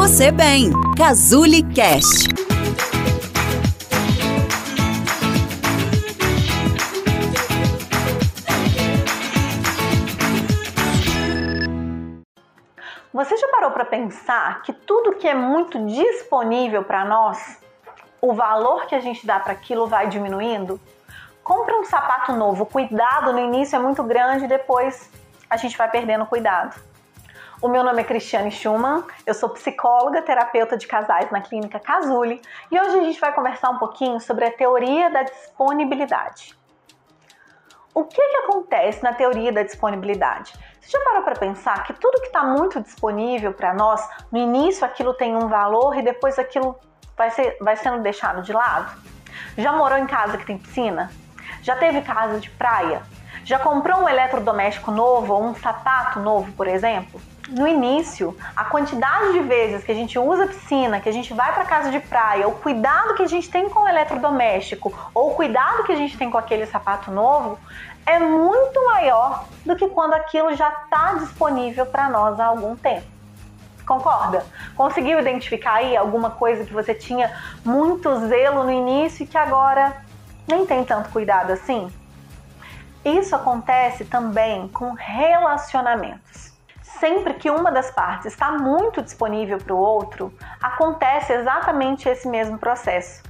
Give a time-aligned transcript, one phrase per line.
[0.00, 0.70] você bem.
[0.96, 2.26] Cazuli Cast.
[13.12, 17.58] Você já parou para pensar que tudo que é muito disponível para nós,
[18.22, 20.80] o valor que a gente dá para aquilo vai diminuindo?
[21.44, 25.10] Compre um sapato novo, cuidado no início é muito grande, depois
[25.50, 26.89] a gente vai perdendo cuidado.
[27.62, 32.40] O meu nome é Cristiane Schumann, eu sou psicóloga, terapeuta de casais na clínica Casuli
[32.70, 36.58] e hoje a gente vai conversar um pouquinho sobre a teoria da disponibilidade.
[37.92, 40.54] O que, que acontece na teoria da disponibilidade?
[40.80, 44.82] Você já parou para pensar que tudo que está muito disponível para nós, no início
[44.86, 46.78] aquilo tem um valor e depois aquilo
[47.14, 48.98] vai, ser, vai sendo deixado de lado?
[49.58, 51.10] Já morou em casa que tem piscina?
[51.60, 53.02] Já teve casa de praia?
[53.44, 57.20] Já comprou um eletrodoméstico novo ou um sapato novo, por exemplo?
[57.50, 61.52] No início, a quantidade de vezes que a gente usa piscina, que a gente vai
[61.52, 65.34] para casa de praia, o cuidado que a gente tem com o eletrodoméstico, ou o
[65.34, 67.58] cuidado que a gente tem com aquele sapato novo,
[68.06, 73.06] é muito maior do que quando aquilo já está disponível para nós há algum tempo.
[73.86, 74.46] Concorda?
[74.76, 80.04] Conseguiu identificar aí alguma coisa que você tinha muito zelo no início e que agora
[80.46, 81.90] nem tem tanto cuidado assim?
[83.04, 86.49] Isso acontece também com relacionamentos
[87.00, 92.58] sempre que uma das partes está muito disponível para o outro, acontece exatamente esse mesmo
[92.58, 93.22] processo.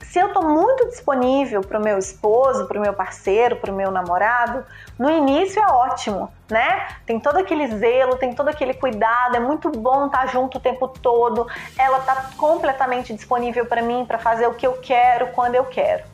[0.00, 3.74] Se eu estou muito disponível para o meu esposo, para o meu parceiro, para o
[3.74, 4.64] meu namorado,
[4.96, 6.86] no início é ótimo, né?
[7.04, 10.60] Tem todo aquele zelo, tem todo aquele cuidado, é muito bom estar tá junto o
[10.60, 11.48] tempo todo.
[11.76, 16.04] Ela está completamente disponível para mim para fazer o que eu quero, quando eu quero.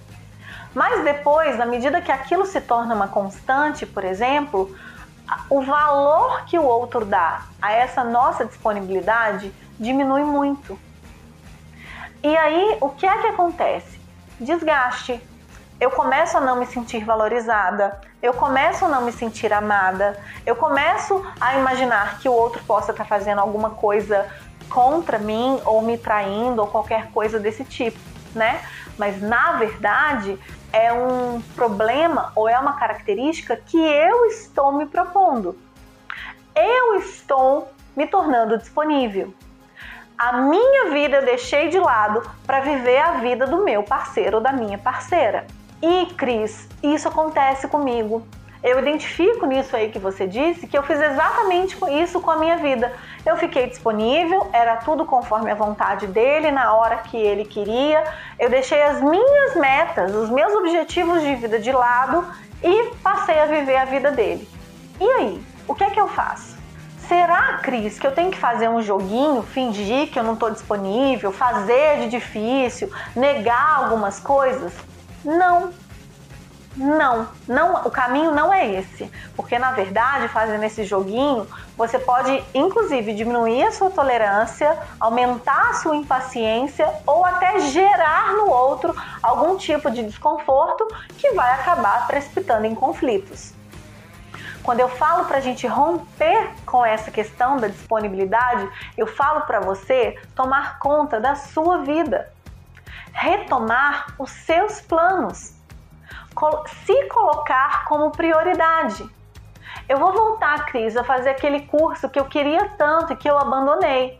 [0.74, 4.74] Mas depois, na medida que aquilo se torna uma constante, por exemplo,
[5.48, 10.78] o valor que o outro dá a essa nossa disponibilidade diminui muito.
[12.22, 14.00] E aí, o que é que acontece?
[14.38, 15.20] Desgaste.
[15.80, 20.54] Eu começo a não me sentir valorizada, eu começo a não me sentir amada, eu
[20.54, 24.28] começo a imaginar que o outro possa estar fazendo alguma coisa
[24.68, 27.98] contra mim ou me traindo ou qualquer coisa desse tipo,
[28.34, 28.62] né?
[28.98, 30.38] Mas na verdade,
[30.72, 35.58] é um problema ou é uma característica que eu estou me propondo.
[36.54, 39.34] Eu estou me tornando disponível.
[40.16, 44.42] A minha vida eu deixei de lado para viver a vida do meu parceiro ou
[44.42, 45.46] da minha parceira.
[45.82, 48.26] E Cris, isso acontece comigo
[48.62, 52.58] eu identifico nisso aí que você disse que eu fiz exatamente isso com a minha
[52.58, 52.92] vida.
[53.24, 58.04] Eu fiquei disponível, era tudo conforme a vontade dele, na hora que ele queria.
[58.38, 62.26] Eu deixei as minhas metas, os meus objetivos de vida de lado
[62.62, 64.46] e passei a viver a vida dele.
[65.00, 66.58] E aí, o que é que eu faço?
[67.08, 71.32] Será, Cris, que eu tenho que fazer um joguinho, fingir que eu não estou disponível,
[71.32, 74.72] fazer de difícil, negar algumas coisas?
[75.24, 75.72] Não,
[76.80, 81.46] não, não, o caminho não é esse, porque na verdade, fazendo esse joguinho,
[81.76, 88.48] você pode inclusive diminuir a sua tolerância, aumentar a sua impaciência ou até gerar no
[88.48, 90.88] outro algum tipo de desconforto
[91.18, 93.52] que vai acabar precipitando em conflitos.
[94.62, 99.60] Quando eu falo para a gente romper com essa questão da disponibilidade, eu falo para
[99.60, 102.32] você tomar conta da sua vida,
[103.12, 105.59] retomar os seus planos
[106.84, 109.08] se colocar como prioridade.
[109.88, 113.38] Eu vou voltar, Cris, a fazer aquele curso que eu queria tanto e que eu
[113.38, 114.18] abandonei.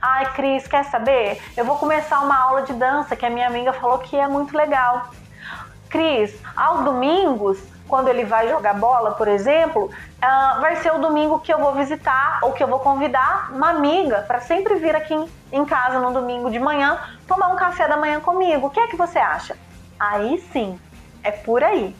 [0.00, 1.40] Ai, Cris, quer saber?
[1.56, 4.56] Eu vou começar uma aula de dança que a minha amiga falou que é muito
[4.56, 5.10] legal.
[5.88, 11.40] Cris, aos domingos, quando ele vai jogar bola, por exemplo, uh, vai ser o domingo
[11.40, 15.14] que eu vou visitar ou que eu vou convidar uma amiga para sempre vir aqui
[15.52, 16.98] em casa no domingo de manhã
[17.28, 18.68] tomar um café da manhã comigo.
[18.68, 19.56] O que é que você acha?
[20.00, 20.80] Aí sim,
[21.22, 21.94] é por aí.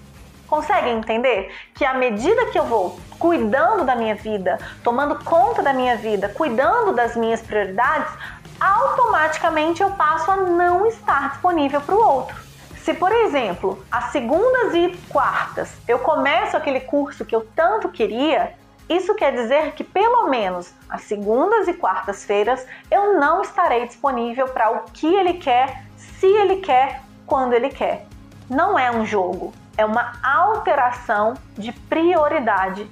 [0.47, 5.73] Consegue entender que à medida que eu vou cuidando da minha vida, tomando conta da
[5.73, 8.13] minha vida, cuidando das minhas prioridades,
[8.61, 12.37] automaticamente eu passo a não estar disponível para o outro.
[12.83, 18.55] Se, por exemplo, às segundas e quartas eu começo aquele curso que eu tanto queria,
[18.89, 24.71] isso quer dizer que pelo menos às segundas e quartas-feiras eu não estarei disponível para
[24.71, 28.07] o que ele quer, se ele quer, quando ele quer
[28.53, 32.89] não é um jogo, é uma alteração de prioridade.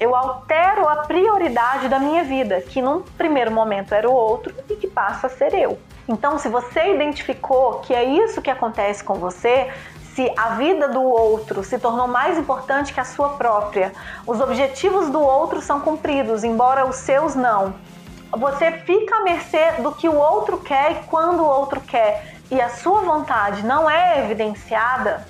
[0.00, 4.74] Eu altero a prioridade da minha vida, que num primeiro momento era o outro e
[4.74, 5.78] que passa a ser eu.
[6.08, 9.70] Então, se você identificou que é isso que acontece com você,
[10.14, 13.92] se a vida do outro se tornou mais importante que a sua própria,
[14.26, 17.74] os objetivos do outro são cumpridos, embora os seus não.
[18.32, 22.60] você fica à mercê do que o outro quer e quando o outro quer e
[22.60, 25.26] a sua vontade não é evidenciada,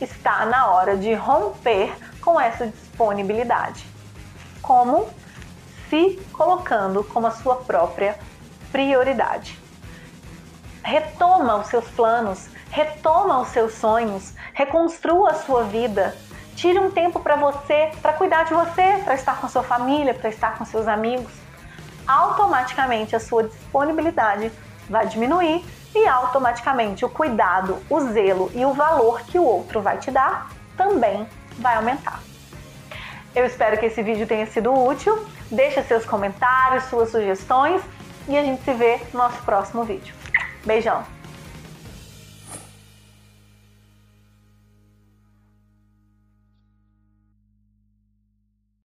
[0.00, 3.84] está na hora de romper com essa disponibilidade.
[4.62, 5.08] Como?
[5.90, 8.18] Se colocando como a sua própria
[8.70, 9.58] prioridade.
[10.82, 16.16] Retoma os seus planos, retoma os seus sonhos, reconstrua a sua vida.
[16.54, 20.14] Tire um tempo para você, para cuidar de você, para estar com a sua família,
[20.14, 21.32] para estar com seus amigos.
[22.06, 24.52] Automaticamente a sua disponibilidade
[24.88, 25.64] vai diminuir
[25.94, 30.50] e automaticamente o cuidado, o zelo e o valor que o outro vai te dar
[30.76, 31.26] também
[31.58, 32.20] vai aumentar.
[33.34, 35.26] Eu espero que esse vídeo tenha sido útil.
[35.50, 37.82] Deixe seus comentários, suas sugestões
[38.26, 40.14] e a gente se vê no nosso próximo vídeo.
[40.64, 41.17] Beijão!